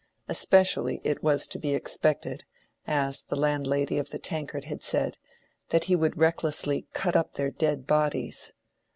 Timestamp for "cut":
6.93-7.15